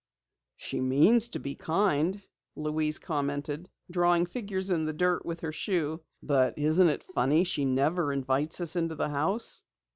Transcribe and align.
"She 0.55 0.81
means 0.81 1.29
to 1.29 1.37
be 1.39 1.53
kind," 1.53 2.19
Louise 2.55 2.97
commented, 2.97 3.69
drawing 3.91 4.25
figures 4.25 4.71
in 4.71 4.85
the 4.85 4.93
dirt 4.93 5.23
with 5.27 5.41
her 5.41 5.51
shoe. 5.51 6.01
"But 6.23 6.57
isn't 6.57 6.89
it 6.89 7.03
funny 7.03 7.43
she 7.43 7.65
never 7.65 8.11
invites 8.11 8.59
us 8.61 8.75
into 8.75 8.95
the 8.95 9.09
house?" 9.09 9.61